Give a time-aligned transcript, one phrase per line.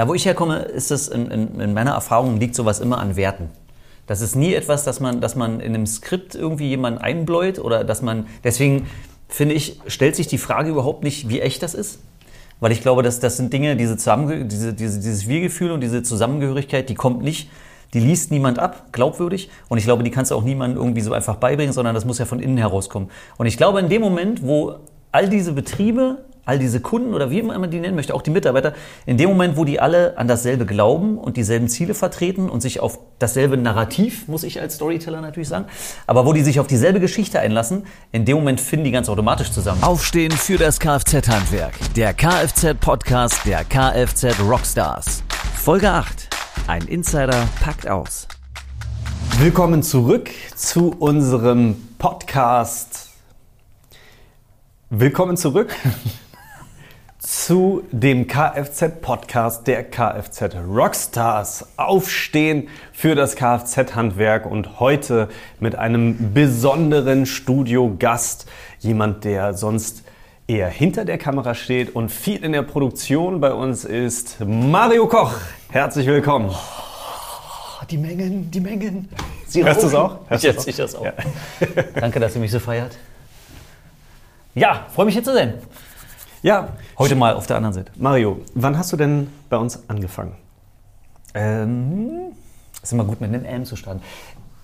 [0.00, 3.16] Da, wo ich herkomme, ist es in, in, in meiner Erfahrung liegt sowas immer an
[3.16, 3.50] Werten.
[4.06, 7.84] Das ist nie etwas, dass man, dass man in einem Skript irgendwie jemanden einbläut oder
[7.84, 8.86] dass man, deswegen
[9.28, 11.98] finde ich, stellt sich die Frage überhaupt nicht, wie echt das ist.
[12.60, 16.02] Weil ich glaube, dass das sind Dinge, diese Zusammenge diese, diese, dieses Wir-Gefühl und diese
[16.02, 17.50] Zusammengehörigkeit, die kommt nicht,
[17.92, 19.50] die liest niemand ab, glaubwürdig.
[19.68, 22.16] Und ich glaube, die kannst du auch niemandem irgendwie so einfach beibringen, sondern das muss
[22.16, 23.10] ja von innen herauskommen.
[23.36, 24.76] Und ich glaube, in dem Moment, wo
[25.12, 28.72] all diese Betriebe all diese Kunden oder wie man die nennen möchte, auch die Mitarbeiter,
[29.06, 32.80] in dem Moment, wo die alle an dasselbe glauben und dieselben Ziele vertreten und sich
[32.80, 35.66] auf dasselbe Narrativ, muss ich als Storyteller natürlich sagen,
[36.08, 39.52] aber wo die sich auf dieselbe Geschichte einlassen, in dem Moment finden die ganz automatisch
[39.52, 39.80] zusammen.
[39.84, 41.74] Aufstehen für das Kfz-Handwerk.
[41.94, 45.22] Der Kfz-Podcast der Kfz Rockstars.
[45.56, 46.28] Folge 8.
[46.66, 48.26] Ein Insider packt aus.
[49.38, 53.10] Willkommen zurück zu unserem Podcast.
[54.92, 55.72] Willkommen zurück
[57.20, 61.66] zu dem Kfz-Podcast der Kfz Rockstars.
[61.76, 68.46] Aufstehen für das Kfz-Handwerk und heute mit einem besonderen Studiogast.
[68.78, 70.02] Jemand, der sonst
[70.46, 75.34] eher hinter der Kamera steht und viel in der Produktion bei uns ist, Mario Koch.
[75.68, 76.48] Herzlich willkommen.
[76.50, 79.10] Oh, die Mengen, die Mengen.
[79.46, 80.20] Sie Hörst du es auch?
[80.28, 81.04] Hörst ich, ich das auch.
[81.04, 81.12] Ja.
[82.00, 82.96] Danke, dass ihr mich so feiert.
[84.54, 85.54] Ja, freue mich hier zu sein.
[86.42, 86.68] Ja.
[86.98, 87.92] Heute mal auf der anderen Seite.
[87.96, 90.36] Mario, wann hast du denn bei uns angefangen?
[91.34, 92.32] Ähm,
[92.82, 94.00] ist immer gut mit einem M zu starten.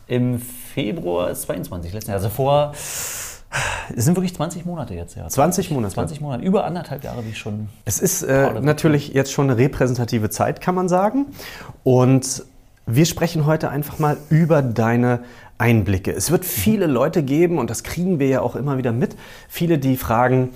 [0.06, 2.18] Im Februar 22 letzten Jahr.
[2.18, 5.16] Also vor, es sind wirklich 20 Monate jetzt.
[5.16, 5.28] Ja.
[5.28, 5.94] 20 Monate?
[5.94, 7.68] 20 Monate, über anderthalb Jahre, wie ich schon.
[7.84, 11.26] Es ist äh, natürlich jetzt schon eine repräsentative Zeit, kann man sagen.
[11.84, 12.44] Und
[12.86, 15.20] wir sprechen heute einfach mal über deine
[15.58, 16.12] Einblicke.
[16.12, 19.16] Es wird viele Leute geben, und das kriegen wir ja auch immer wieder mit,
[19.48, 20.50] viele, die fragen,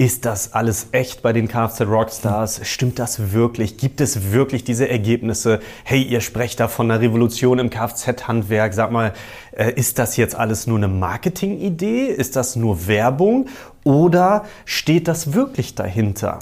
[0.00, 2.62] ist das alles echt bei den Kfz Rockstars?
[2.64, 3.76] Stimmt das wirklich?
[3.76, 5.60] Gibt es wirklich diese Ergebnisse?
[5.84, 8.72] Hey, ihr sprecht da von einer Revolution im Kfz-Handwerk.
[8.72, 9.12] Sag mal,
[9.52, 12.06] äh, ist das jetzt alles nur eine Marketingidee?
[12.06, 13.48] Ist das nur Werbung?
[13.84, 16.38] Oder steht das wirklich dahinter?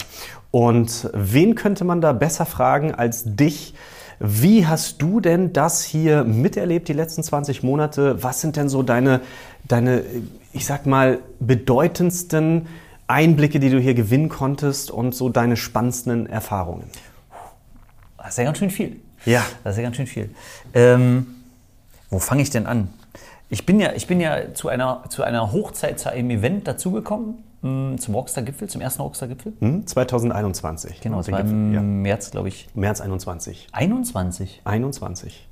[0.51, 3.73] Und wen könnte man da besser fragen als dich?
[4.21, 8.23] Wie hast du denn das hier miterlebt, die letzten 20 Monate?
[8.23, 9.19] Was sind denn so deine,
[9.67, 10.03] deine
[10.53, 12.67] ich sag mal, bedeutendsten
[13.09, 16.85] Einblicke, die du hier gewinnen konntest und so deine spannendsten Erfahrungen?
[18.17, 19.01] Das ist ja ganz schön viel.
[19.25, 19.43] Ja.
[19.63, 20.29] Das ist ja ganz schön viel.
[20.73, 21.27] Ähm,
[22.09, 22.89] wo fange ich denn an?
[23.49, 27.43] Ich bin ja, ich bin ja zu, einer, zu einer Hochzeit, zu einem Event dazugekommen,
[27.61, 29.53] hm, zum Rockstar-Gipfel, zum ersten Rockstar-Gipfel.
[29.59, 31.01] Hm, 2021.
[31.01, 31.81] Genau, das war im ja.
[31.81, 32.69] März, glaube ich.
[32.75, 33.69] März 21.
[33.71, 34.61] 21?
[34.65, 35.48] 21.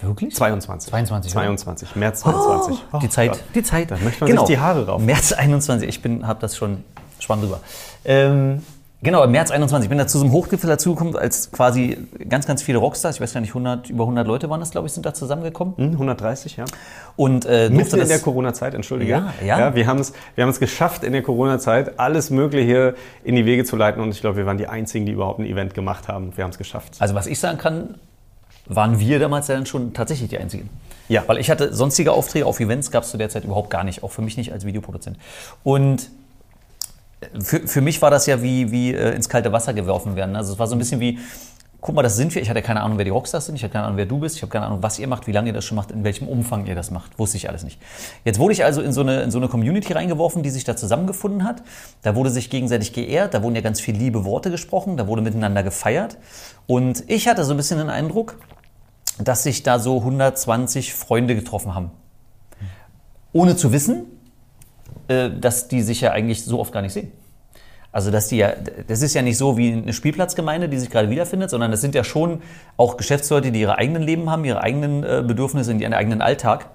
[0.00, 0.34] Wirklich?
[0.34, 0.90] 22.
[0.90, 1.32] 22.
[1.32, 1.96] 22.
[1.96, 2.84] März 22.
[2.92, 3.40] Oh, die Zeit, Gott.
[3.54, 3.90] die Zeit.
[3.90, 4.46] Da möchte man genau.
[4.46, 5.02] sich die Haare rauf.
[5.02, 5.88] März 21.
[5.88, 6.84] Ich habe das schon
[7.18, 7.60] spannend drüber.
[8.04, 8.62] Ähm,
[9.02, 9.86] genau, im März 21.
[9.86, 11.98] Ich bin da zu so einem Hochgipfel dazugekommen, als quasi
[12.28, 14.86] ganz, ganz viele Rockstars, ich weiß gar nicht, 100, über 100 Leute waren das, glaube
[14.86, 15.76] ich, sind da zusammengekommen.
[15.76, 16.64] Hm, 130, ja.
[17.16, 19.10] Und äh, Mitten in der Corona-Zeit, entschuldige.
[19.10, 19.58] Ja, ja.
[19.58, 22.94] ja wir haben es wir haben es geschafft, in der Corona-Zeit alles Mögliche
[23.24, 24.00] in die Wege zu leiten.
[24.00, 26.36] Und ich glaube, wir waren die Einzigen, die überhaupt ein Event gemacht haben.
[26.36, 26.94] Wir haben es geschafft.
[27.00, 27.96] Also was ich sagen kann,
[28.66, 30.68] waren wir damals dann schon tatsächlich die Einzigen.
[31.08, 31.24] Ja.
[31.26, 34.02] Weil ich hatte sonstige Aufträge auf Events, gab es zu der Zeit überhaupt gar nicht,
[34.02, 35.16] auch für mich nicht als Videoproduzent.
[35.64, 36.10] Und
[37.40, 40.36] für, für mich war das ja wie, wie äh, ins kalte Wasser geworfen werden.
[40.36, 41.18] Also es war so ein bisschen wie,
[41.80, 42.42] guck mal, das sind wir.
[42.42, 43.54] Ich hatte keine Ahnung, wer die Rockstars sind.
[43.54, 44.36] Ich hatte keine Ahnung, wer du bist.
[44.36, 46.26] Ich habe keine Ahnung, was ihr macht, wie lange ihr das schon macht, in welchem
[46.26, 47.18] Umfang ihr das macht.
[47.18, 47.80] Wusste ich alles nicht.
[48.24, 50.76] Jetzt wurde ich also in so eine, in so eine Community reingeworfen, die sich da
[50.76, 51.62] zusammengefunden hat.
[52.02, 53.34] Da wurde sich gegenseitig geehrt.
[53.34, 54.96] Da wurden ja ganz viele liebe Worte gesprochen.
[54.96, 56.18] Da wurde miteinander gefeiert.
[56.66, 58.38] Und ich hatte so ein bisschen den Eindruck,
[59.18, 61.90] dass sich da so 120 Freunde getroffen haben.
[63.32, 64.06] Ohne zu wissen,
[65.08, 67.12] äh, dass die sich ja eigentlich so oft gar nicht sehen.
[67.98, 68.52] Also, dass die ja,
[68.86, 71.96] das ist ja nicht so wie eine Spielplatzgemeinde, die sich gerade wiederfindet, sondern das sind
[71.96, 72.42] ja schon
[72.76, 76.66] auch Geschäftsleute, die ihre eigenen Leben haben, ihre eigenen äh, Bedürfnisse, ihren eigenen Alltag.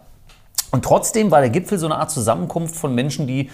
[0.72, 3.50] Und trotzdem war der Gipfel so eine Art Zusammenkunft von Menschen, die,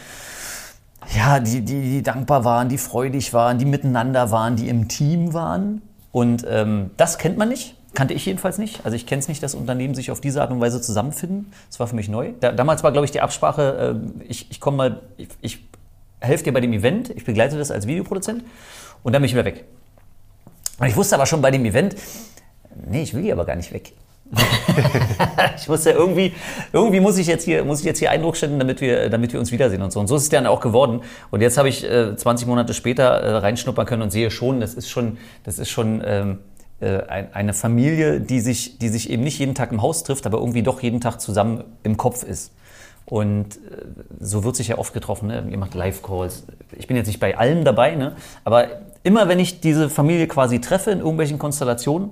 [1.16, 5.36] ja, die, die, die dankbar waren, die freudig waren, die miteinander waren, die im Team
[5.36, 5.84] waren.
[6.12, 7.76] Und ähm, das kennt man nicht.
[7.94, 8.84] Kannte ich jedenfalls nicht.
[8.84, 11.52] Also ich kenne es nicht, dass Unternehmen sich auf diese Art und Weise zusammenfinden.
[11.70, 12.32] Das war für mich neu.
[12.40, 15.69] Da, damals war, glaube ich, die Absprache, äh, ich, ich komme mal, ich, ich
[16.20, 18.44] helfe dir bei dem Event, ich begleite das als Videoproduzent
[19.04, 19.66] und dann bin ich wieder weg.
[20.80, 21.96] Und ich wusste aber schon bei dem Event,
[22.88, 23.94] nee, ich will hier aber gar nicht weg.
[25.58, 26.34] ich wusste irgendwie,
[26.72, 29.40] irgendwie muss ich jetzt hier, muss ich jetzt hier Eindruck stellen, damit wir, damit wir
[29.40, 30.00] uns wiedersehen und so.
[30.00, 31.02] Und so ist es dann auch geworden.
[31.32, 34.76] Und jetzt habe ich äh, 20 Monate später äh, reinschnuppern können und sehe schon, das
[34.76, 36.36] ist schon, das ist schon, ähm, äh,
[36.82, 40.64] eine Familie, die sich, die sich eben nicht jeden Tag im Haus trifft, aber irgendwie
[40.64, 42.54] doch jeden Tag zusammen im Kopf ist.
[43.06, 43.86] Und äh,
[44.20, 45.28] so wird sich ja oft getroffen.
[45.28, 45.48] Ne?
[45.50, 46.44] Ihr macht Live-Calls.
[46.78, 48.16] Ich bin jetzt nicht bei allen dabei, ne?
[48.44, 48.68] aber
[49.04, 52.12] immer wenn ich diese Familie quasi treffe in irgendwelchen Konstellationen,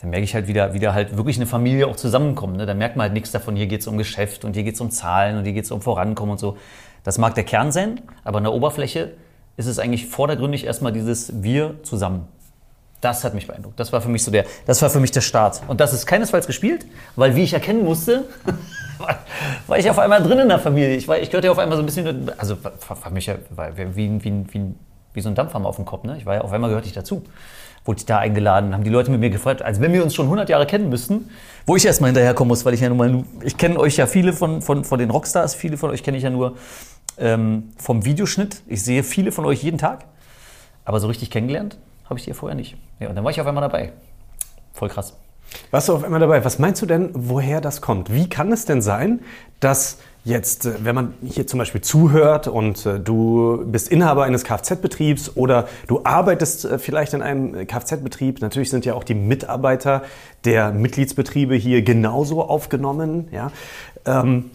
[0.00, 2.56] dann merke ich halt wieder, wieder halt wirklich eine Familie auch zusammenkommen.
[2.56, 2.66] Ne?
[2.66, 4.80] Da merkt man halt nichts davon, hier geht es um Geschäft und hier geht es
[4.80, 6.56] um Zahlen und hier geht es um Vorankommen und so.
[7.04, 9.12] Das mag der Kern sein, aber an der Oberfläche
[9.56, 12.26] ist es eigentlich vordergründig erstmal dieses Wir zusammen.
[13.04, 13.78] Das hat mich beeindruckt.
[13.78, 15.60] Das war für mich so der, das war für mich der Start.
[15.68, 16.86] Und das ist keinesfalls gespielt,
[17.16, 18.24] weil wie ich erkennen musste,
[19.66, 20.96] war ich auf einmal drin in der Familie.
[20.96, 24.24] Ich, war, ich gehörte auf einmal so ein bisschen, also war, mich ja war wie,
[24.24, 24.74] wie, wie,
[25.12, 26.04] wie, so ein Dampfhammer auf dem Kopf.
[26.04, 26.16] Ne?
[26.16, 27.22] Ich war ja, auf einmal gehörte ich dazu.
[27.84, 30.24] Wurde ich da eingeladen, haben die Leute mit mir gefragt, als wenn wir uns schon
[30.24, 31.28] 100 Jahre kennen müssten,
[31.66, 34.32] wo ich erstmal hinterherkommen muss, weil ich ja nun mal, ich kenne euch ja viele
[34.32, 36.56] von, von, von den Rockstars, viele von euch kenne ich ja nur
[37.18, 38.62] ähm, vom Videoschnitt.
[38.66, 40.06] Ich sehe viele von euch jeden Tag,
[40.86, 42.76] aber so richtig kennengelernt habe ich die vorher nicht.
[43.00, 43.92] Ja, und dann war ich auf einmal dabei.
[44.72, 45.14] Voll krass.
[45.70, 46.44] Warst du auf einmal dabei?
[46.44, 48.12] Was meinst du denn, woher das kommt?
[48.12, 49.20] Wie kann es denn sein,
[49.60, 54.44] dass jetzt, äh, wenn man hier zum Beispiel zuhört und äh, du bist Inhaber eines
[54.44, 60.02] Kfz-Betriebs oder du arbeitest äh, vielleicht in einem Kfz-Betrieb, natürlich sind ja auch die Mitarbeiter
[60.44, 63.28] der Mitgliedsbetriebe hier genauso aufgenommen.
[63.30, 63.52] Ja?
[64.06, 64.50] Ähm,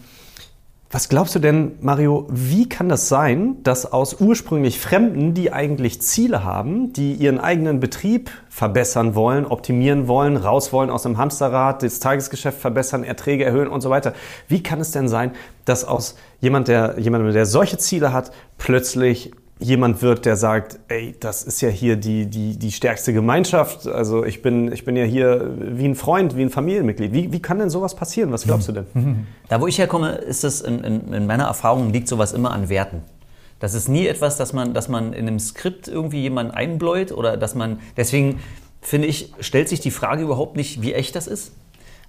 [0.92, 6.02] was glaubst du denn, Mario, wie kann das sein, dass aus ursprünglich Fremden, die eigentlich
[6.02, 11.84] Ziele haben, die ihren eigenen Betrieb verbessern wollen, optimieren wollen, raus wollen aus dem Hamsterrad,
[11.84, 14.14] das Tagesgeschäft verbessern, Erträge erhöhen und so weiter,
[14.48, 15.30] wie kann es denn sein,
[15.64, 21.14] dass aus jemand, der, jemand, der solche Ziele hat, plötzlich jemand wird, der sagt, ey,
[21.20, 23.86] das ist ja hier die, die, die stärkste Gemeinschaft.
[23.86, 27.12] Also ich bin, ich bin ja hier wie ein Freund, wie ein Familienmitglied.
[27.12, 28.32] Wie, wie kann denn sowas passieren?
[28.32, 28.86] Was glaubst du denn?
[29.48, 32.68] Da, wo ich herkomme, ist es in, in, in meiner Erfahrung liegt sowas immer an
[32.68, 33.02] Werten.
[33.58, 37.36] Das ist nie etwas, dass man, dass man in einem Skript irgendwie jemanden einbläut oder
[37.36, 38.38] dass man, deswegen
[38.80, 41.52] finde ich, stellt sich die Frage überhaupt nicht, wie echt das ist.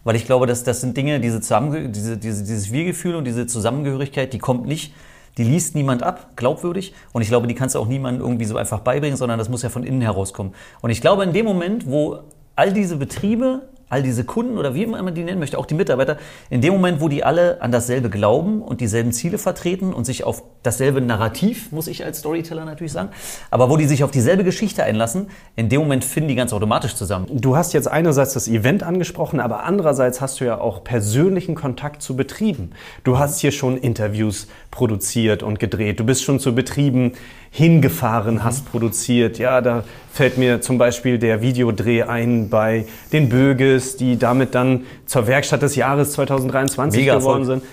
[0.03, 3.47] Weil ich glaube, dass das sind Dinge, diese Zusammen, diese, diese, dieses Wir-Gefühl und diese
[3.47, 4.93] Zusammengehörigkeit, die kommt nicht
[5.37, 6.93] die liest niemand ab, glaubwürdig.
[7.13, 9.61] Und ich glaube, die kannst du auch niemandem irgendwie so einfach beibringen, sondern das muss
[9.61, 10.53] ja von innen herauskommen.
[10.81, 12.19] Und ich glaube, in dem Moment, wo
[12.55, 13.61] all diese Betriebe
[13.91, 16.17] all diese Kunden oder wie man die nennen möchte, auch die Mitarbeiter,
[16.49, 20.23] in dem Moment, wo die alle an dasselbe glauben und dieselben Ziele vertreten und sich
[20.23, 23.09] auf dasselbe Narrativ, muss ich als Storyteller natürlich sagen,
[23.49, 25.27] aber wo die sich auf dieselbe Geschichte einlassen,
[25.57, 27.27] in dem Moment finden die ganz automatisch zusammen.
[27.29, 32.01] Du hast jetzt einerseits das Event angesprochen, aber andererseits hast du ja auch persönlichen Kontakt
[32.01, 32.71] zu Betrieben.
[33.03, 35.99] Du hast hier schon Interviews produziert und gedreht.
[35.99, 37.13] Du bist schon zu Betrieben
[37.51, 39.37] hingefahren, hast produziert.
[39.37, 44.85] Ja, da fällt mir zum Beispiel der Videodreh ein bei den Böges, die damit dann
[45.05, 47.63] zur Werkstatt des Jahres 2023 Mega geworden sind.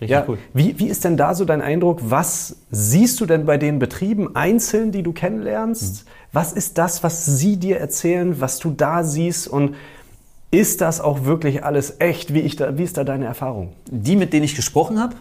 [0.00, 0.38] Richtig ja, cool.
[0.52, 2.00] Wie, wie ist denn da so dein Eindruck?
[2.02, 6.04] Was siehst du denn bei den Betrieben einzeln, die du kennenlernst?
[6.04, 6.10] Mhm.
[6.32, 9.48] Was ist das, was sie dir erzählen, was du da siehst?
[9.48, 9.74] Und
[10.50, 12.32] ist das auch wirklich alles echt?
[12.32, 13.72] Wie, ich da, wie ist da deine Erfahrung?
[13.90, 15.14] Die, mit denen ich gesprochen habe,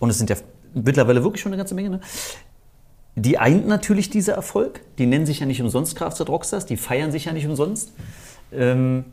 [0.00, 0.36] und es sind ja
[0.74, 2.00] mittlerweile wirklich schon eine ganze Menge, ne?
[3.16, 4.80] die eint natürlich dieser Erfolg.
[4.98, 7.92] Die nennen sich ja nicht umsonst Kfz Rockstars, die feiern sich ja nicht umsonst.
[8.52, 9.04] Ähm,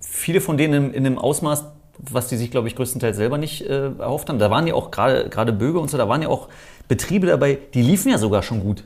[0.00, 1.64] viele von denen in, in einem Ausmaß,
[1.98, 4.38] was die sich, glaube ich, größtenteils selber nicht äh, erhofft haben.
[4.38, 6.48] Da waren ja auch gerade Böge und so, da waren ja auch
[6.88, 8.84] Betriebe dabei, die liefen ja sogar schon gut.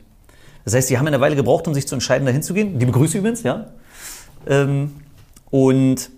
[0.65, 2.79] Das heißt, die haben eine Weile gebraucht, um sich zu entscheiden, dahin zu gehen.
[2.79, 3.67] Die begrüße übrigens, ja.
[4.47, 4.95] Ähm,
[5.51, 6.09] und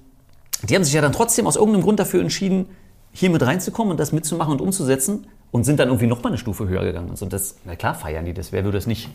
[0.63, 2.67] die haben sich ja dann trotzdem aus irgendeinem Grund dafür entschieden,
[3.11, 6.37] hier mit reinzukommen und das mitzumachen und umzusetzen und sind dann irgendwie noch mal eine
[6.37, 7.09] Stufe höher gegangen.
[7.09, 8.51] Und das, na klar, feiern die das.
[8.51, 9.09] Wer würde das nicht?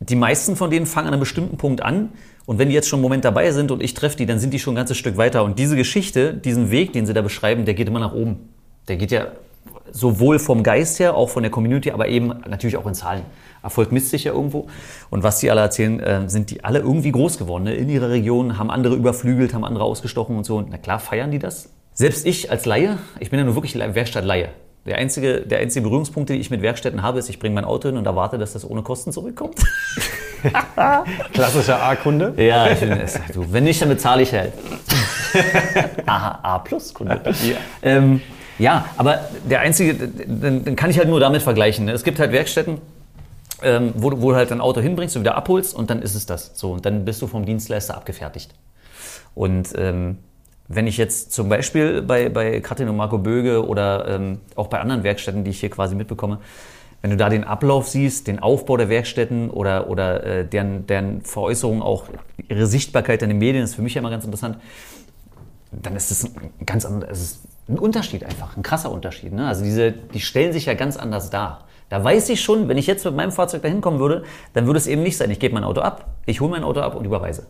[0.00, 2.10] Die meisten von denen fangen an einem bestimmten Punkt an.
[2.46, 4.54] Und wenn die jetzt schon einen Moment dabei sind und ich treffe die, dann sind
[4.54, 5.44] die schon ein ganzes Stück weiter.
[5.44, 8.48] Und diese Geschichte, diesen Weg, den sie da beschreiben, der geht immer nach oben.
[8.86, 9.28] Der geht ja
[9.90, 13.22] sowohl vom Geist her, auch von der Community, aber eben natürlich auch in Zahlen.
[13.62, 14.68] Erfolg misst sich ja irgendwo.
[15.10, 17.74] Und was die alle erzählen, äh, sind die alle irgendwie groß geworden ne?
[17.74, 20.56] in ihrer Region, haben andere überflügelt, haben andere ausgestochen und so.
[20.58, 21.70] Und na klar, feiern die das.
[21.92, 24.50] Selbst ich als Laie, ich bin ja nur wirklich Werkstattlaie.
[24.88, 27.90] Der einzige, der einzige Berührungspunkt, den ich mit Werkstätten habe, ist, ich bringe mein Auto
[27.90, 29.62] hin und erwarte, dass das ohne Kosten zurückkommt.
[31.34, 32.32] Klassischer A-Kunde?
[32.38, 32.98] Ja, ich bin,
[33.34, 34.54] du, wenn nicht, dann bezahle ich halt.
[36.06, 37.20] A-Plus-Kunde.
[37.26, 37.56] Ja.
[37.82, 38.22] Ähm,
[38.58, 41.84] ja, aber der einzige, den, den, kann ich halt nur damit vergleichen.
[41.84, 41.92] Ne?
[41.92, 42.80] Es gibt halt Werkstätten,
[43.62, 46.24] ähm, wo, wo, du halt dein Auto hinbringst und wieder abholst und dann ist es
[46.24, 46.52] das.
[46.54, 48.54] So, und dann bist du vom Dienstleister abgefertigt.
[49.34, 50.16] Und ähm,
[50.68, 54.80] wenn ich jetzt zum Beispiel bei, bei Katrin und Marco Böge oder ähm, auch bei
[54.80, 56.38] anderen Werkstätten, die ich hier quasi mitbekomme,
[57.00, 61.22] wenn du da den Ablauf siehst, den Aufbau der Werkstätten oder, oder äh, deren, deren
[61.22, 62.04] Veräußerung, auch
[62.48, 64.58] ihre Sichtbarkeit in den Medien, ist für mich ja immer ganz interessant,
[65.70, 69.32] dann ist es ein ganz anderes, ein Unterschied einfach, ein krasser Unterschied.
[69.32, 69.46] Ne?
[69.46, 71.66] Also diese, die stellen sich ja ganz anders dar.
[71.88, 74.78] Da weiß ich schon, wenn ich jetzt mit meinem Fahrzeug da hinkommen würde, dann würde
[74.78, 77.04] es eben nicht sein, ich gebe mein Auto ab, ich hole mein Auto ab und
[77.04, 77.46] überweise.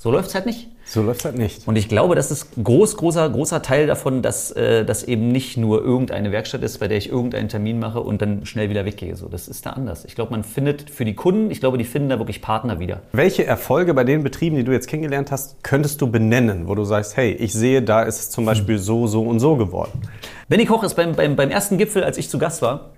[0.00, 0.68] So läuft es halt nicht.
[0.84, 1.66] So läuft es halt nicht.
[1.66, 5.32] Und ich glaube, das ist ein groß, großer, großer Teil davon, dass äh, das eben
[5.32, 8.84] nicht nur irgendeine Werkstatt ist, bei der ich irgendeinen Termin mache und dann schnell wieder
[8.84, 9.16] weggehe.
[9.16, 10.04] So, das ist da anders.
[10.04, 13.00] Ich glaube, man findet für die Kunden, ich glaube, die finden da wirklich Partner wieder.
[13.10, 16.84] Welche Erfolge bei den Betrieben, die du jetzt kennengelernt hast, könntest du benennen, wo du
[16.84, 20.00] sagst, hey, ich sehe, da ist es zum Beispiel so, so und so geworden?
[20.48, 22.90] Benny Koch ist beim, beim, beim ersten Gipfel, als ich zu Gast war,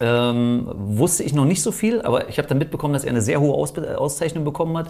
[0.00, 3.22] ähm, wusste ich noch nicht so viel, aber ich habe dann mitbekommen, dass er eine
[3.22, 4.88] sehr hohe Aus Auszeichnung bekommen hat.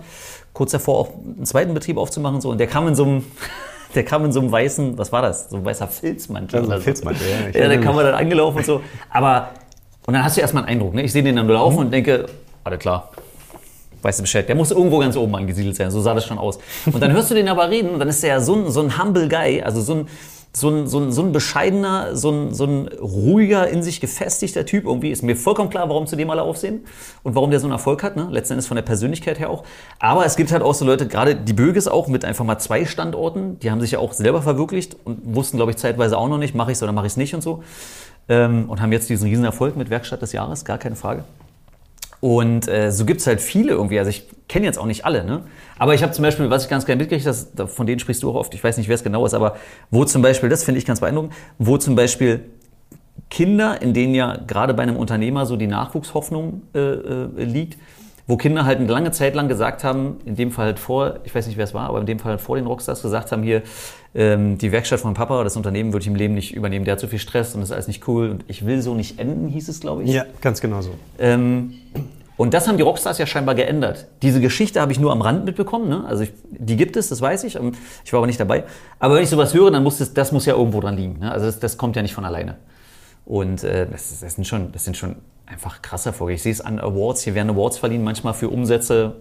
[0.53, 2.41] Kurz davor auch einen zweiten Betrieb aufzumachen.
[2.41, 3.25] So, und der kam in so einem,
[3.95, 5.51] der kam in so einem weißen, was war das?
[5.51, 6.65] So ein weißer Filzmantel.
[6.65, 6.83] Oder so.
[6.85, 7.49] Filzmantel, ja.
[7.49, 8.81] Ja, erinnere kam dann angelaufen und so.
[9.11, 9.51] Aber,
[10.07, 10.95] und dann hast du erstmal einen Eindruck.
[10.95, 11.03] Ne?
[11.03, 12.27] Ich sehe den dann laufen und denke,
[12.63, 13.11] alles klar.
[14.01, 14.47] Weißt du Bescheid?
[14.49, 15.91] Der muss irgendwo ganz oben angesiedelt sein.
[15.91, 16.59] So sah das schon aus.
[16.87, 18.81] Und dann hörst du den aber reden und dann ist der ja so ein, so
[18.81, 20.09] ein humble Guy, also so ein,
[20.57, 24.65] so ein, so ein, so ein bescheidener, so ein, so ein ruhiger, in sich gefestigter
[24.65, 25.11] Typ irgendwie.
[25.11, 26.85] Ist mir vollkommen klar, warum zu dem alle aufsehen
[27.25, 28.15] und warum der so einen Erfolg hat.
[28.17, 28.29] Ne?
[28.31, 29.65] Letzten Endes von der Persönlichkeit her auch.
[29.99, 32.85] Aber es gibt halt auch so Leute, gerade die Böges auch mit einfach mal zwei
[32.85, 36.39] Standorten, die haben sich ja auch selber verwirklicht und wussten, glaube ich, zeitweise auch noch
[36.39, 37.65] nicht, mache ich es oder mache ich es nicht und so.
[38.29, 41.25] Ähm, und haben jetzt diesen riesen Erfolg mit Werkstatt des Jahres, gar keine Frage.
[42.25, 43.99] Und äh, so gibt's halt viele irgendwie.
[43.99, 45.43] Also ich kenne jetzt auch nicht alle, ne?
[45.78, 48.23] Aber ich habe zum Beispiel, was ich ganz gerne mitkriege, das, da- von denen sprichst
[48.23, 49.57] du auch oft, ich weiß nicht, wer es genau ist, aber
[49.90, 52.40] wo zum Beispiel, das finde ich ganz beeindruckend, wo zum Beispiel
[53.28, 57.76] Kinder, in denen ja gerade bei einem Unternehmer so die Nachwuchshoffnung äh, äh, liegt,
[58.26, 61.35] wo Kinder halt eine lange Zeit lang gesagt haben, in dem Fall halt vor, ich
[61.35, 63.43] weiß nicht, wer es war, aber in dem Fall halt vor den Rockstars gesagt haben,
[63.43, 63.61] hier,
[64.14, 67.00] ähm, die Werkstatt von Papa, das Unternehmen würde ich im Leben nicht übernehmen, der hat
[67.00, 69.49] so viel Stress und das ist alles nicht cool und ich will so nicht enden,
[69.49, 70.11] hieß es, glaube ich.
[70.11, 70.90] Ja, ganz genau so.
[71.18, 71.75] Ähm,
[72.37, 74.06] und das haben die Rockstars ja scheinbar geändert.
[74.23, 75.88] Diese Geschichte habe ich nur am Rand mitbekommen.
[75.88, 76.04] Ne?
[76.06, 77.56] Also ich, die gibt es, das weiß ich.
[77.56, 77.73] Ähm,
[78.04, 78.64] Ich war aber nicht dabei.
[78.99, 81.21] Aber wenn ich sowas höre, dann muss das, das muss ja irgendwo dran liegen.
[81.21, 81.30] Ne?
[81.30, 82.56] Also das, das kommt ja nicht von alleine.
[83.25, 85.16] Und äh, das, das, sind schon, das sind schon
[85.47, 86.35] einfach krasse Erfolge.
[86.35, 87.23] Ich sehe es an Awards.
[87.23, 89.16] Hier werden Awards verliehen, manchmal für Umsätze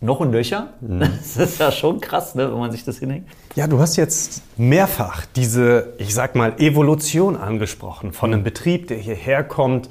[0.00, 0.74] noch und nöcher.
[0.80, 3.26] Das ist ja schon krass, ne, wenn man sich das hinhängt.
[3.54, 8.98] Ja, du hast jetzt mehrfach diese, ich sag mal, Evolution angesprochen von einem Betrieb, der
[8.98, 9.88] hierher kommt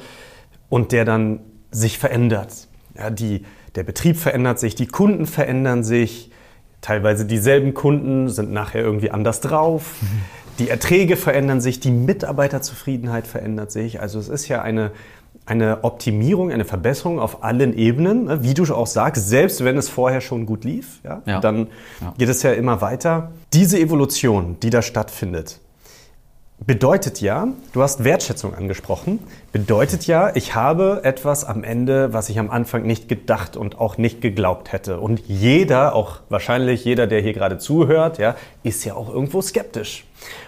[0.70, 1.40] und der dann
[1.72, 2.68] sich verändert.
[2.98, 3.44] Ja, die,
[3.76, 6.32] der Betrieb verändert sich, die Kunden verändern sich,
[6.82, 9.96] teilweise dieselben Kunden sind nachher irgendwie anders drauf.
[10.60, 14.00] Die Erträge verändern sich, die Mitarbeiterzufriedenheit verändert sich.
[14.00, 14.92] Also es ist ja eine,
[15.46, 18.26] eine Optimierung, eine Verbesserung auf allen Ebenen.
[18.26, 18.44] ne?
[18.44, 21.40] Wie du auch sagst, selbst wenn es vorher schon gut lief, ja, Ja.
[21.40, 21.68] dann
[22.02, 22.14] Ja.
[22.18, 23.32] geht es ja immer weiter.
[23.54, 25.60] Diese Evolution, die da stattfindet,
[26.66, 29.20] bedeutet ja, du hast Wertschätzung angesprochen,
[29.52, 33.98] bedeutet ja, ich habe etwas am Ende, was ich am Anfang nicht gedacht und auch
[33.98, 35.00] nicht geglaubt hätte.
[35.00, 40.06] Und jeder, auch wahrscheinlich jeder, der hier gerade zuhört, ja, ist ja auch irgendwo skeptisch.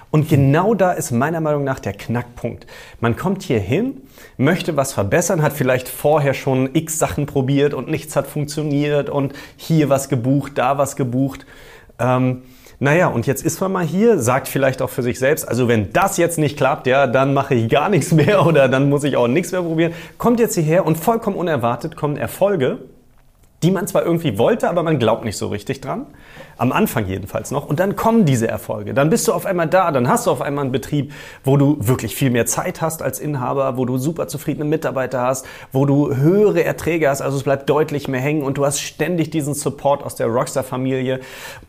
[0.09, 2.65] Und genau da ist meiner Meinung nach der Knackpunkt.
[3.01, 4.01] Man kommt hier hin,
[4.37, 9.33] möchte was verbessern, hat vielleicht vorher schon x Sachen probiert und nichts hat funktioniert und
[9.55, 11.45] hier was gebucht, da was gebucht.
[11.99, 12.43] Ähm,
[12.79, 15.91] naja, und jetzt ist man mal hier, sagt vielleicht auch für sich selbst, also wenn
[15.93, 19.17] das jetzt nicht klappt, ja, dann mache ich gar nichts mehr oder dann muss ich
[19.17, 19.93] auch nichts mehr probieren.
[20.19, 22.77] Kommt jetzt hierher und vollkommen unerwartet kommen Erfolge,
[23.63, 26.05] die man zwar irgendwie wollte, aber man glaubt nicht so richtig dran.
[26.57, 27.67] Am Anfang jedenfalls noch.
[27.67, 28.93] Und dann kommen diese Erfolge.
[28.93, 29.91] Dann bist du auf einmal da.
[29.91, 31.11] Dann hast du auf einmal einen Betrieb,
[31.43, 35.45] wo du wirklich viel mehr Zeit hast als Inhaber, wo du super zufriedene Mitarbeiter hast,
[35.71, 37.21] wo du höhere Erträge hast.
[37.21, 41.19] Also es bleibt deutlich mehr hängen und du hast ständig diesen Support aus der Rockstar-Familie.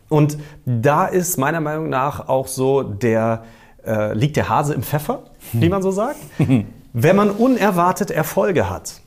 [0.09, 3.45] Und da ist meiner Meinung nach auch so der,
[3.83, 6.19] äh, liegt der Hase im Pfeffer, wie man so sagt.
[6.93, 9.01] Wenn man unerwartet Erfolge hat,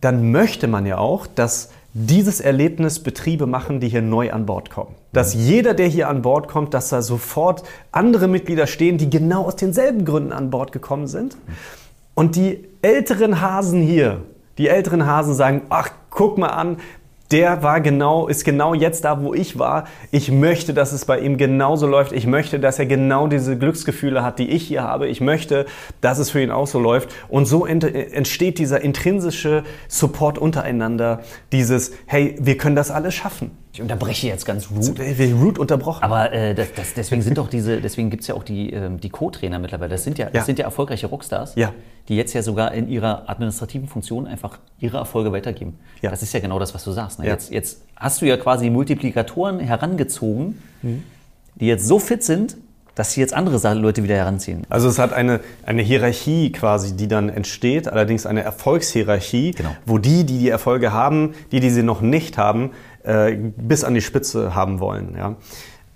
[0.00, 4.68] dann möchte man ja auch, dass dieses Erlebnis Betriebe machen, die hier neu an Bord
[4.68, 4.96] kommen.
[5.12, 9.44] Dass jeder, der hier an Bord kommt, dass da sofort andere Mitglieder stehen, die genau
[9.44, 11.36] aus denselben Gründen an Bord gekommen sind.
[12.14, 14.22] Und die älteren Hasen hier,
[14.58, 16.78] die älteren Hasen sagen, ach, guck mal an,
[17.34, 19.88] der war genau, ist genau jetzt da, wo ich war.
[20.12, 22.12] Ich möchte, dass es bei ihm genauso läuft.
[22.12, 25.08] Ich möchte, dass er genau diese Glücksgefühle hat, die ich hier habe.
[25.08, 25.66] Ich möchte,
[26.00, 27.12] dass es für ihn auch so läuft.
[27.28, 31.22] Und so ent entsteht dieser intrinsische Support untereinander.
[31.50, 33.63] Dieses, hey, wir können das alles schaffen.
[33.74, 35.02] Ich unterbreche jetzt ganz rude.
[35.34, 36.04] Root unterbrochen.
[36.04, 39.08] Aber äh, das, das, deswegen sind doch diese, deswegen gibt's ja auch die, ähm, die
[39.10, 39.90] Co-Trainer mittlerweile.
[39.90, 40.42] Das sind ja, das Ja.
[40.44, 41.72] sind ja erfolgreiche Rockstars, Ja.
[42.08, 45.76] die jetzt ja sogar in ihrer administrativen Funktion einfach ihre Erfolge weitergeben.
[46.02, 46.10] Ja.
[46.10, 47.18] Das ist ja genau das, was du sagst.
[47.18, 47.26] Ne?
[47.26, 51.02] Jetzt, jetzt hast du ja quasi Multiplikatoren herangezogen, Mhm.
[51.56, 52.56] die jetzt so fit sind,
[52.94, 54.62] dass sie jetzt andere Leute wieder heranziehen.
[54.68, 59.70] Also es hat eine, eine Hierarchie quasi, die dann entsteht, allerdings eine Erfolgshierarchie, Genau.
[59.84, 62.70] wo die, die die Erfolge haben, die, die sie noch nicht haben,
[63.04, 65.14] äh, bis an die Spitze haben wollen.
[65.16, 65.36] Ja.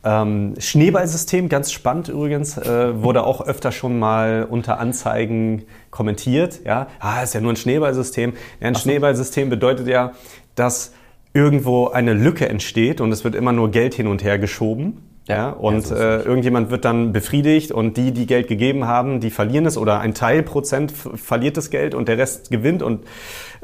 [0.04, 6.60] Ähm, Schneeballsystem, ganz spannend übrigens, äh, wurde auch öfter schon mal unter Anzeigen kommentiert.
[6.64, 8.34] Ja, ah, ist ja nur ein Schneeballsystem.
[8.60, 10.12] Ja, ein Schneeballsystem bedeutet ja,
[10.54, 10.92] dass
[11.34, 15.07] irgendwo eine Lücke entsteht und es wird immer nur Geld hin und her geschoben.
[15.28, 18.86] Ja, Ja, und so ist äh, irgendjemand wird dann befriedigt und die, die Geld gegeben
[18.86, 23.04] haben, die verlieren es oder ein Teilprozent verliert das Geld und der Rest gewinnt und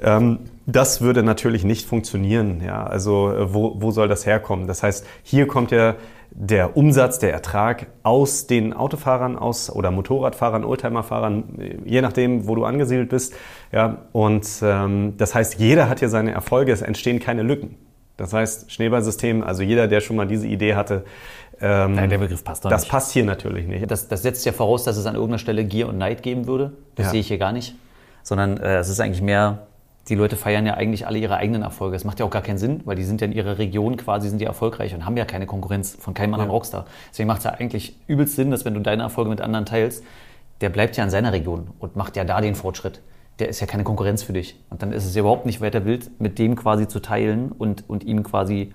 [0.00, 2.62] ähm, das würde natürlich nicht funktionieren.
[2.64, 4.66] Ja, also äh, wo, wo soll das herkommen?
[4.66, 5.96] Das heißt, hier kommt ja
[6.30, 12.54] der Umsatz, der Ertrag aus den Autofahrern aus oder Motorradfahrern, Oldtimerfahrern, äh, je nachdem, wo
[12.54, 13.34] du angesiedelt bist.
[13.72, 17.76] Ja, und ähm, das heißt, jeder hat hier seine Erfolge, es entstehen keine Lücken.
[18.16, 21.04] Das heißt, Schneeballsystem, also jeder, der schon mal diese Idee hatte,
[21.60, 22.90] ähm, Nein, der Begriff passt doch das nicht.
[22.90, 23.90] passt hier natürlich nicht.
[23.90, 26.72] Das, das setzt ja voraus, dass es an irgendeiner Stelle Gier und Neid geben würde.
[26.96, 27.10] Das Ja.
[27.12, 27.74] sehe ich hier gar nicht.
[28.22, 29.66] Sondern äh, es ist eigentlich mehr,
[30.08, 31.94] die Leute feiern ja eigentlich alle ihre eigenen Erfolge.
[31.96, 34.28] Das macht ja auch gar keinen Sinn, weil die sind ja in ihrer Region quasi,
[34.28, 36.54] sind die erfolgreich und haben ja keine Konkurrenz von keinem anderen Ja.
[36.54, 36.86] Rockstar.
[37.10, 40.02] Deswegen macht es ja eigentlich übelst Sinn, dass wenn du deine Erfolge mit anderen teilst,
[40.60, 43.00] der bleibt ja in seiner Region und macht ja da den Fortschritt.
[43.40, 44.56] Der ist ja keine Konkurrenz für dich.
[44.70, 47.84] Und dann ist es ja überhaupt nicht weiter wild, mit dem quasi zu teilen und,
[47.88, 48.72] und ihm quasi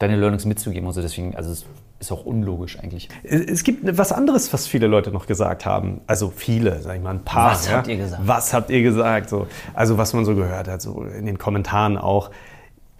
[0.00, 0.88] deine Learnings mitzugeben.
[0.88, 1.66] Also deswegen, also es
[2.00, 3.08] ist auch unlogisch eigentlich.
[3.22, 6.00] Es gibt was anderes, was viele Leute noch gesagt haben.
[6.06, 7.52] Also viele, sag ich mal, ein paar.
[7.52, 8.22] Was habt ihr gesagt?
[8.24, 9.28] Was habt ihr gesagt?
[9.28, 12.30] So, also was man so gehört hat, so in den Kommentaren auch.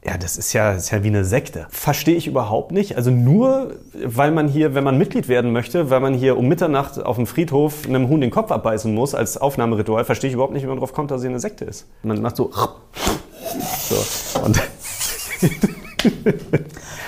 [0.04, 1.66] Ja, das ist ja, das ist ja wie eine Sekte.
[1.68, 2.96] Verstehe ich überhaupt nicht.
[2.96, 7.04] Also nur, weil man hier, wenn man Mitglied werden möchte, weil man hier um Mitternacht
[7.04, 10.62] auf dem Friedhof einem Huhn den Kopf abbeißen muss als Aufnahmeritual, verstehe ich überhaupt nicht,
[10.62, 11.86] wie man drauf kommt, dass hier eine Sekte ist.
[12.02, 12.50] Man macht so.
[13.88, 14.60] so und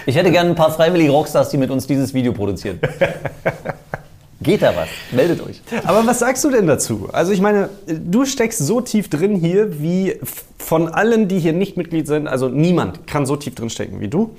[0.07, 2.81] Ich hätte gerne ein paar freiwillige Rockstars, die mit uns dieses Video produzieren.
[4.43, 4.89] Geht da was?
[5.13, 5.63] Meldet euch.
[5.85, 7.09] Aber was sagst du denn dazu?
[7.13, 10.19] Also ich meine, du steckst so tief drin hier, wie
[10.59, 14.09] von allen, die hier nicht Mitglied sind, also niemand kann so tief drin stecken wie
[14.09, 14.35] du.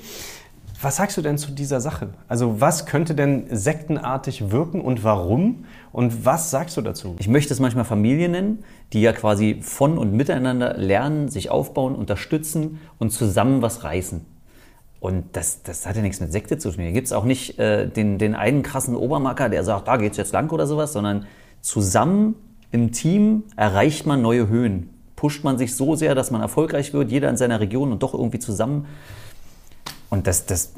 [0.81, 2.09] Was sagst du denn zu dieser Sache?
[2.27, 5.63] Also was könnte denn sektenartig wirken und warum?
[5.93, 7.15] Und was sagst du dazu?
[7.19, 11.95] Ich möchte es manchmal Familie nennen, die ja quasi von und miteinander lernen, sich aufbauen,
[11.95, 14.25] unterstützen und zusammen was reißen.
[15.03, 16.81] Und das, das hat ja nichts mit Sekte zu tun.
[16.81, 20.15] Hier gibt es auch nicht äh, den, den einen krassen Obermacker, der sagt, da geht's
[20.15, 21.25] jetzt lang oder sowas, sondern
[21.59, 22.35] zusammen
[22.71, 24.91] im Team erreicht man neue Höhen.
[25.17, 28.13] Pusht man sich so sehr, dass man erfolgreich wird, jeder in seiner Region und doch
[28.13, 28.85] irgendwie zusammen.
[30.09, 30.71] Und das, das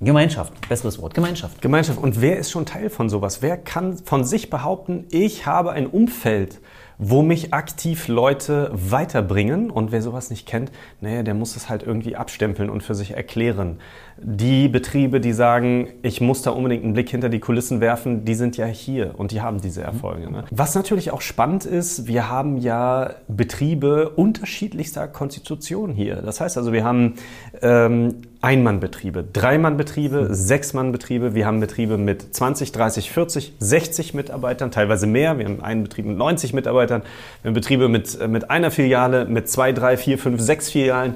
[0.00, 1.60] Gemeinschaft, besseres Wort, Gemeinschaft.
[1.60, 1.98] Gemeinschaft.
[1.98, 3.42] Und wer ist schon Teil von sowas?
[3.42, 6.60] Wer kann von sich behaupten, ich habe ein Umfeld,
[7.06, 9.70] wo mich aktiv Leute weiterbringen?
[9.70, 13.12] Und wer sowas nicht kennt, naja, der muss es halt irgendwie abstempeln und für sich
[13.12, 13.78] erklären.
[14.16, 18.34] Die Betriebe, die sagen, ich muss da unbedingt einen Blick hinter die Kulissen werfen, die
[18.34, 20.30] sind ja hier und die haben diese Erfolge.
[20.30, 20.44] Ne?
[20.50, 26.16] Was natürlich auch spannend ist, wir haben ja Betriebe unterschiedlichster Konstitution hier.
[26.16, 27.14] Das heißt also, wir haben
[27.60, 31.34] ähm, Einmannbetriebe, Dreimannbetriebe, Sechsmannbetriebe.
[31.34, 35.38] Wir haben Betriebe mit 20, 30, 40, 60 Mitarbeitern, teilweise mehr.
[35.38, 36.93] Wir haben einen Betrieb mit 90 Mitarbeitern.
[37.42, 41.14] Wir haben Betriebe mit, äh, mit einer Filiale, mit zwei, drei, vier, fünf, sechs Filialen.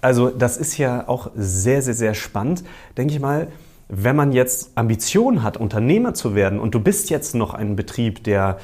[0.00, 2.64] Also das ist ja auch sehr, sehr, sehr spannend,
[2.96, 3.48] denke ich mal.
[3.88, 8.22] Wenn man jetzt Ambitionen hat, Unternehmer zu werden und du bist jetzt noch ein Betrieb,
[8.24, 8.58] der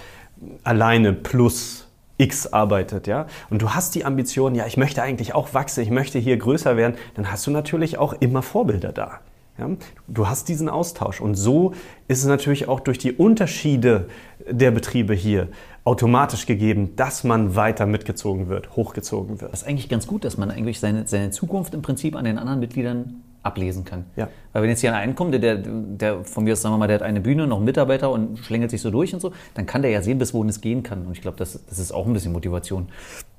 [0.62, 5.55] alleine plus X arbeitet, ja, und du hast die Ambition, ja, ich möchte eigentlich auch
[5.55, 9.20] wachsen, ich möchte hier größer werden, dann hast du natürlich auch immer Vorbilder da.
[9.58, 9.68] Ja?
[10.08, 11.72] Du hast diesen Austausch und so
[12.08, 14.08] ist es natürlich auch durch die Unterschiede
[14.50, 15.48] der Betriebe hier
[15.84, 19.52] automatisch gegeben, dass man weiter mitgezogen wird, hochgezogen wird.
[19.52, 22.38] Das ist eigentlich ganz gut, dass man eigentlich seine, seine Zukunft im Prinzip an den
[22.38, 24.06] anderen Mitgliedern ablesen kann.
[24.16, 24.28] Ja.
[24.54, 26.86] Weil wenn jetzt hier einer kommt, der, der, der von mir aus, sagen wir mal,
[26.86, 29.66] der hat eine Bühne, noch einen Mitarbeiter und schlängelt sich so durch und so, dann
[29.66, 31.06] kann der ja sehen, bis wohin es gehen kann.
[31.06, 32.88] Und ich glaube, das, das ist auch ein bisschen Motivation,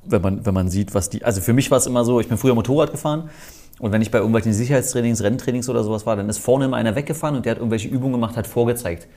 [0.04, 1.24] wenn man, wenn man sieht, was die.
[1.24, 3.32] Also für mich war es immer so, ich bin früher Motorrad gefahren
[3.80, 6.96] und wenn ich bei irgendwelchen Sicherheitstrainings, Renntrainings oder sowas war, dann ist vorne immer einer
[6.96, 9.08] weggefahren und der hat irgendwelche Übungen gemacht, hat vorgezeigt.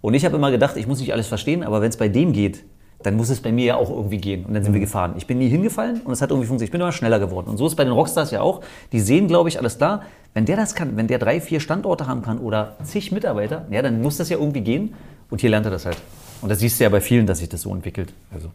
[0.00, 2.32] Und ich habe immer gedacht, ich muss nicht alles verstehen, aber wenn es bei dem
[2.32, 2.64] geht,
[3.02, 4.44] dann muss es bei mir ja auch irgendwie gehen.
[4.44, 5.14] Und dann sind wir gefahren.
[5.16, 6.68] Ich bin nie hingefallen und es hat irgendwie funktioniert.
[6.68, 7.48] Ich bin immer schneller geworden.
[7.48, 8.60] Und so ist es bei den Rockstars ja auch.
[8.92, 10.02] Die sehen, glaube ich, alles klar.
[10.34, 13.82] Wenn der das kann, wenn der drei, vier Standorte haben kann oder zig Mitarbeiter, ja,
[13.82, 14.94] dann muss das ja irgendwie gehen.
[15.30, 15.96] Und hier lernt er das halt.
[16.42, 18.12] Und das siehst du ja bei vielen, dass sich das so entwickelt.
[18.32, 18.50] Also.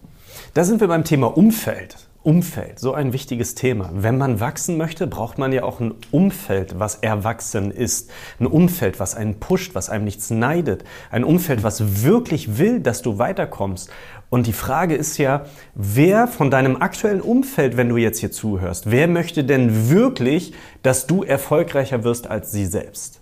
[0.53, 1.95] Da sind wir beim Thema Umfeld.
[2.27, 3.89] Umfeld, so ein wichtiges Thema.
[3.93, 8.11] Wenn man wachsen möchte, braucht man ja auch ein Umfeld, was erwachsen ist.
[8.37, 10.83] Ein Umfeld, was einen pusht, was einem nichts neidet.
[11.09, 13.89] Ein Umfeld, was wirklich will, dass du weiterkommst.
[14.29, 18.91] Und die Frage ist ja, wer von deinem aktuellen Umfeld, wenn du jetzt hier zuhörst,
[18.91, 23.21] wer möchte denn wirklich, dass du erfolgreicher wirst als sie selbst?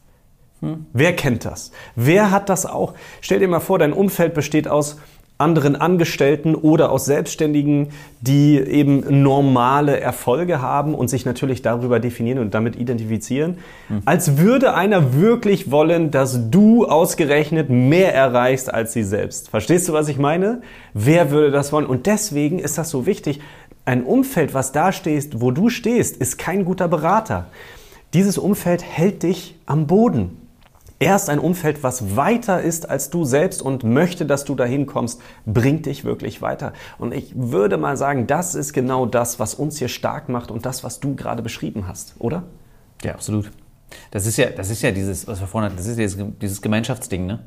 [0.93, 1.71] Wer kennt das?
[1.95, 2.95] Wer hat das auch?
[3.21, 4.97] Stell dir mal vor, dein Umfeld besteht aus
[5.37, 7.89] anderen Angestellten oder aus Selbstständigen,
[8.21, 13.57] die eben normale Erfolge haben und sich natürlich darüber definieren und damit identifizieren,
[14.05, 19.49] als würde einer wirklich wollen, dass du ausgerechnet mehr erreichst als sie selbst.
[19.49, 20.61] Verstehst du, was ich meine?
[20.93, 21.85] Wer würde das wollen?
[21.85, 23.41] Und deswegen ist das so wichtig,
[23.83, 27.47] ein Umfeld, was da stehst, wo du stehst, ist kein guter Berater.
[28.13, 30.44] Dieses Umfeld hält dich am Boden.
[31.05, 35.21] Erst ein Umfeld, was weiter ist als du selbst und möchte, dass du dahin kommst,
[35.45, 36.73] bringt dich wirklich weiter.
[36.97, 40.65] Und ich würde mal sagen, das ist genau das, was uns hier stark macht und
[40.65, 42.41] das, was du gerade beschrieben hast, oder?
[43.03, 43.51] Ja, absolut.
[44.09, 46.25] Das ist ja, das ist ja dieses, was wir vorhin hatten, das ist ja dieses,
[46.41, 47.39] dieses Gemeinschaftsding, ne?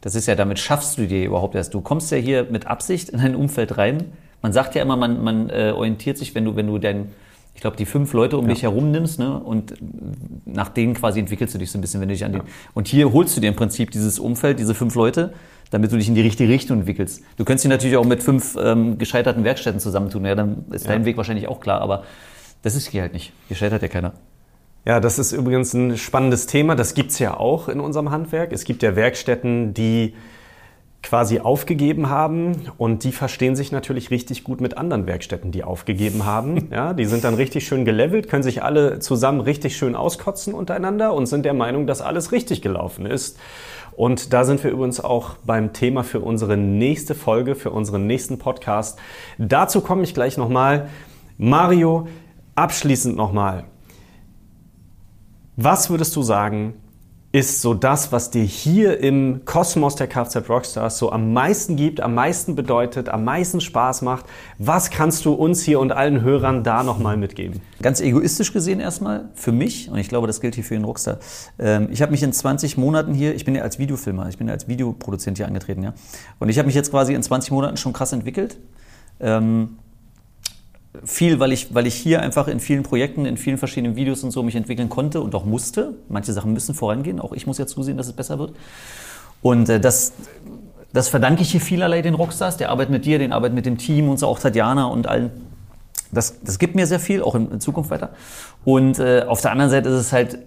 [0.00, 1.72] Das ist ja, damit schaffst du dir überhaupt erst.
[1.72, 4.12] Du kommst ja hier mit Absicht in ein Umfeld rein.
[4.42, 7.12] Man sagt ja immer, man, man äh, orientiert sich, wenn du, wenn du dein,
[7.54, 8.52] ich glaube, die fünf Leute um ja.
[8.52, 9.38] dich herum nimmst, ne?
[9.38, 9.74] Und
[10.44, 12.40] nach denen quasi entwickelst du dich so ein bisschen, wenn du dich an ja.
[12.40, 12.48] den.
[12.74, 15.32] Und hier holst du dir im Prinzip dieses Umfeld, diese fünf Leute,
[15.70, 17.22] damit du dich in die richtige Richtung entwickelst.
[17.36, 21.04] Du könntest dich natürlich auch mit fünf ähm, gescheiterten Werkstätten zusammentun, ja, dann ist dein
[21.04, 22.04] Weg wahrscheinlich auch klar, aber
[22.62, 23.32] das ist hier halt nicht.
[23.48, 24.12] Hier scheitert ja keiner.
[24.86, 26.74] Ja, das ist übrigens ein spannendes Thema.
[26.74, 28.52] Das gibt's ja auch in unserem Handwerk.
[28.52, 30.14] Es gibt ja Werkstätten, die
[31.04, 36.24] quasi aufgegeben haben und die verstehen sich natürlich richtig gut mit anderen Werkstätten, die aufgegeben
[36.24, 36.68] haben.
[36.74, 41.12] Ja, die sind dann richtig schön gelevelt, können sich alle zusammen richtig schön auskotzen untereinander
[41.14, 43.38] und sind der Meinung, dass alles richtig gelaufen ist.
[43.92, 48.38] Und da sind wir übrigens auch beim Thema für unsere nächste Folge, für unseren nächsten
[48.38, 48.98] Podcast.
[49.38, 50.88] Dazu komme ich gleich nochmal.
[51.38, 52.08] Mario,
[52.56, 53.64] abschließend nochmal.
[55.56, 56.74] Was würdest du sagen,
[57.34, 62.00] ist so das, was dir hier im Kosmos der Kfz Rockstars so am meisten gibt,
[62.00, 64.26] am meisten bedeutet, am meisten Spaß macht?
[64.58, 67.60] Was kannst du uns hier und allen Hörern da nochmal mitgeben?
[67.82, 71.18] Ganz egoistisch gesehen erstmal, für mich, und ich glaube, das gilt hier für den Rockstar,
[71.58, 74.46] ähm, ich habe mich in 20 Monaten hier, ich bin ja als Videofilmer, ich bin
[74.46, 75.92] ja als Videoproduzent hier angetreten, ja,
[76.38, 78.58] und ich habe mich jetzt quasi in 20 Monaten schon krass entwickelt.
[79.18, 79.78] Ähm,
[81.02, 84.30] viel, weil ich, weil ich hier einfach in vielen Projekten, in vielen verschiedenen Videos und
[84.30, 85.94] so mich entwickeln konnte und auch musste.
[86.08, 88.52] Manche Sachen müssen vorangehen, auch ich muss ja zusehen, dass es besser wird.
[89.42, 90.12] Und äh, das,
[90.92, 93.78] das verdanke ich hier vielerlei den Rockstars, der Arbeit mit dir, den Arbeit mit dem
[93.78, 95.30] Team und so auch Tatjana und allen.
[96.12, 98.10] Das, das gibt mir sehr viel, auch in, in Zukunft weiter.
[98.64, 100.38] Und äh, auf der anderen Seite ist es halt,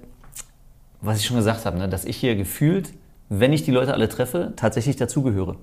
[1.02, 2.94] was ich schon gesagt habe, ne, dass ich hier gefühlt,
[3.30, 5.58] wenn ich die Leute alle treffe, tatsächlich dazugehöre.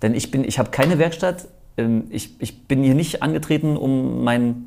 [0.00, 1.48] Denn ich bin, ich habe keine Werkstatt,
[2.10, 4.66] ich, ich bin hier nicht angetreten, um mein,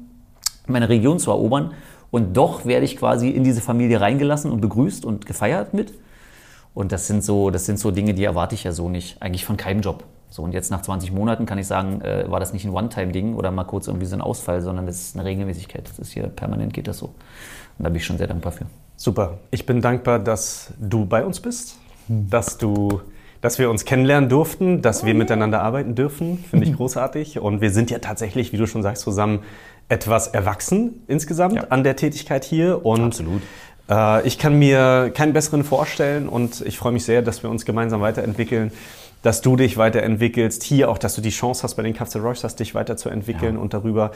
[0.68, 1.74] meine Region zu erobern.
[2.10, 5.94] Und doch werde ich quasi in diese Familie reingelassen und begrüßt und gefeiert mit.
[6.74, 9.46] Und das sind so, das sind so Dinge, die erwarte ich ja so nicht, eigentlich
[9.46, 10.04] von keinem Job.
[10.30, 13.36] So, und jetzt nach 20 Monaten kann ich sagen, äh, war das nicht ein One-Time-Ding
[13.36, 15.90] oder mal kurz irgendwie so ein Ausfall, sondern das ist eine Regelmäßigkeit.
[15.90, 17.08] Das ist hier permanent geht das so.
[17.08, 18.66] Und da bin ich schon sehr dankbar für.
[18.96, 19.40] Super.
[19.52, 21.76] Ich bin dankbar, dass du bei uns bist,
[22.08, 23.02] dass du
[23.42, 27.40] dass wir uns kennenlernen durften, dass wir miteinander arbeiten dürfen, finde ich großartig.
[27.40, 29.40] Und wir sind ja tatsächlich, wie du schon sagst, zusammen
[29.90, 31.64] etwas erwachsen insgesamt ja.
[31.70, 32.86] an der Tätigkeit hier.
[32.86, 33.42] Und Absolut.
[33.90, 37.66] Äh, ich kann mir keinen besseren vorstellen und ich freue mich sehr, dass wir uns
[37.66, 38.72] gemeinsam weiterentwickeln
[39.22, 42.56] dass du dich weiterentwickelst, hier auch, dass du die Chance hast, bei den Kfz Rockstars
[42.56, 43.62] dich weiterzuentwickeln ja.
[43.62, 44.12] und darüber.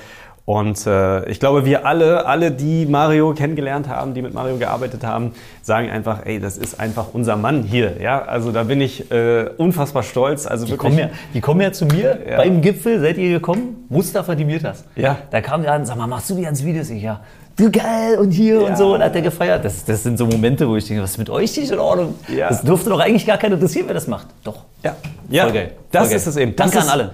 [0.45, 5.03] Und äh, ich glaube, wir alle, alle, die Mario kennengelernt haben, die mit Mario gearbeitet
[5.03, 7.97] haben, sagen einfach, ey, das ist einfach unser Mann hier.
[7.99, 10.45] Ja, also da bin ich äh, unfassbar stolz.
[10.45, 12.37] Also die, wirklich, kommen ja, die kommen ja zu mir ja.
[12.37, 13.85] beim Gipfel, seid ihr gekommen?
[13.89, 14.85] Mustafa Dimitas.
[14.95, 15.17] Ja.
[15.31, 16.89] Da kam der an, sag mal, machst du die ans Videos?
[16.89, 17.21] Ich, ja
[17.55, 18.67] du geil und hier ja.
[18.67, 19.65] und so und hat er gefeiert.
[19.65, 22.15] Das, das sind so Momente, wo ich denke, was ist mit euch nicht in Ordnung?
[22.27, 22.49] Ja.
[22.49, 24.27] Das durfte doch eigentlich gar keiner interessieren, wer das macht.
[24.43, 24.63] Doch.
[24.83, 24.95] Ja,
[25.29, 25.43] ja.
[25.43, 25.71] Voll geil.
[25.91, 26.17] Das Voll geil.
[26.17, 26.55] ist es eben.
[26.55, 27.13] Das Danke ist, an alle.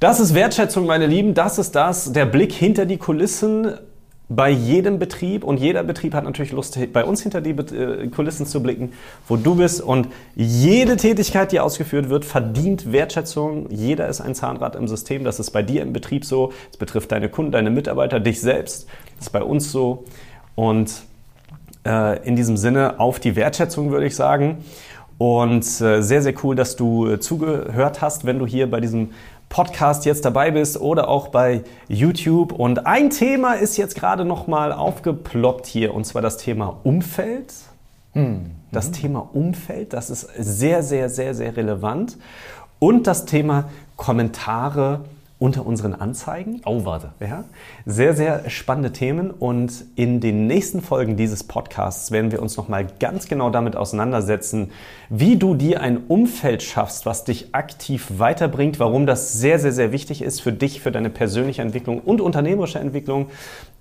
[0.00, 1.34] Das ist Wertschätzung, meine Lieben.
[1.34, 3.78] Das ist das, der Blick hinter die Kulissen
[4.28, 8.44] bei jedem Betrieb und jeder Betrieb hat natürlich Lust, bei uns hinter die äh, Kulissen
[8.44, 8.92] zu blicken,
[9.28, 9.80] wo du bist.
[9.80, 13.70] Und jede Tätigkeit, die ausgeführt wird, verdient Wertschätzung.
[13.70, 15.22] Jeder ist ein Zahnrad im System.
[15.22, 16.52] Das ist bei dir im Betrieb so.
[16.70, 18.88] Das betrifft deine Kunden, deine Mitarbeiter, dich selbst.
[19.16, 20.04] Das ist bei uns so.
[20.56, 21.02] Und
[21.86, 24.64] äh, in diesem Sinne auf die Wertschätzung würde ich sagen.
[25.18, 29.10] Und äh, sehr, sehr cool, dass du zugehört hast, wenn du hier bei diesem
[29.56, 32.52] Podcast jetzt dabei bist oder auch bei YouTube.
[32.52, 37.54] Und ein Thema ist jetzt gerade nochmal aufgeploppt hier, und zwar das Thema Umfeld.
[38.12, 38.50] Hm.
[38.70, 42.18] Das Thema Umfeld, das ist sehr, sehr, sehr, sehr relevant.
[42.78, 45.00] Und das Thema Kommentare
[45.38, 46.62] unter unseren Anzeigen.
[46.64, 47.12] Oh, warte.
[47.20, 47.44] Ja,
[47.84, 52.86] sehr, sehr spannende Themen und in den nächsten Folgen dieses Podcasts werden wir uns nochmal
[52.98, 54.70] ganz genau damit auseinandersetzen,
[55.10, 59.92] wie du dir ein Umfeld schaffst, was dich aktiv weiterbringt, warum das sehr, sehr, sehr
[59.92, 63.26] wichtig ist für dich, für deine persönliche Entwicklung und unternehmerische Entwicklung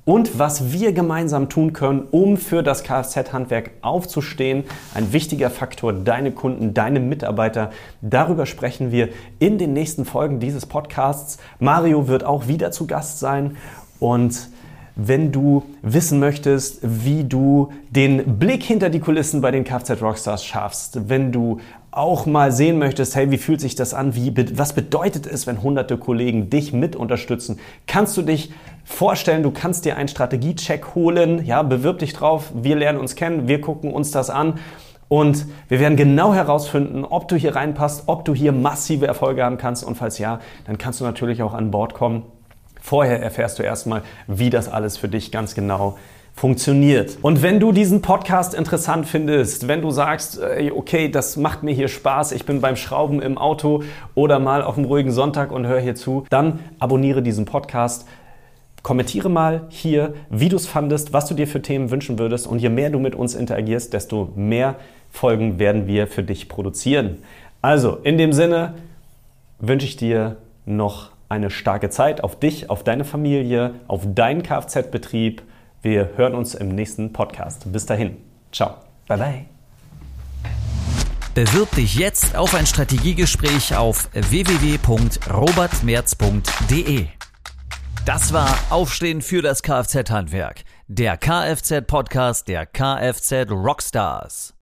[0.06, 4.64] und was wir gemeinsam tun können, um für das Kfz-Handwerk aufzustehen.
[4.94, 7.72] Ein wichtiger Faktor, deine Kunden, deine Mitarbeiter.
[8.02, 11.40] Darüber sprechen wir in den nächsten Folgen dieses Podcasts.
[11.60, 13.58] Mario wird auch wieder zu Gast sein
[14.00, 14.50] und
[14.98, 20.46] wenn du wissen möchtest, wie du den Blick hinter die Kulissen bei den Kfz Rockstars
[20.46, 21.60] schaffst, wenn du
[21.96, 24.16] auch mal sehen möchtest, hey, wie fühlt sich das an?
[24.16, 27.60] Wie, was bedeutet es, wenn hunderte Kollegen dich mit unterstützen?
[27.88, 28.52] Kannst du dich
[28.84, 33.48] vorstellen, du kannst dir einen Strategiecheck holen, ja, bewirb dich drauf, wir lernen uns kennen,
[33.48, 34.60] wir gucken uns das an
[35.08, 39.58] und wir werden genau herausfinden, ob du hier reinpasst, ob du hier massive Erfolge haben
[39.58, 42.24] kannst und falls ja, dann kannst du natürlich auch an Bord kommen.
[42.82, 45.98] Vorher erfährst du erstmal, wie das alles für dich ganz genau
[46.36, 47.18] funktioniert.
[47.22, 50.40] Und wenn du diesen Podcast interessant findest, wenn du sagst,
[50.76, 53.84] okay, das macht mir hier Spaß, ich bin beim Schrauben im Auto
[54.16, 58.06] oder mal auf einem ruhigen Sonntag und höre hier zu, dann abonniere diesen Podcast.
[58.84, 62.48] Kommentiere mal hier, wie du es fandest, was du dir für Themen wünschen würdest.
[62.48, 64.76] Und je mehr du mit uns interagierst, desto mehr
[65.10, 67.20] Folgen werden wir für dich produzieren.
[67.62, 68.76] Also, in dem Sinne
[69.60, 75.42] wünsche ich dir noch eine starke Zeit auf dich, auf deine Familie, auf deinen Kfz-Betrieb
[75.86, 77.72] wir hören uns im nächsten Podcast.
[77.72, 78.18] Bis dahin.
[78.52, 78.78] Ciao.
[79.08, 79.46] Bye bye.
[81.36, 87.06] Bewirb dich jetzt auf ein Strategiegespräch auf www.robertmerz.de.
[88.06, 94.55] Das war Aufstehen für das Kfz-Handwerk, der Kfz-Podcast der Kfz Rockstars.